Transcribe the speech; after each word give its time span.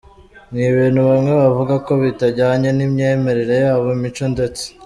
Ni 0.51 0.61
ibintu 0.71 0.99
bamwe 1.09 1.31
bavuga 1.41 1.73
ko 1.85 1.91
bitajyanye 2.03 2.69
n’imyemerere 2.77 3.55
yabo, 3.63 3.85
imico 3.97 4.25
ndetse. 4.35 4.63